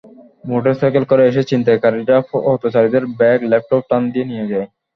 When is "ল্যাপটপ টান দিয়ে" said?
3.51-4.29